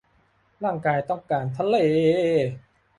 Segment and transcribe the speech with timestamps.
[0.63, 1.75] ร่างกายต้องการทะเล